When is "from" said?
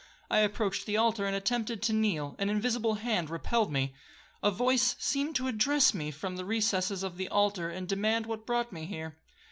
6.09-6.37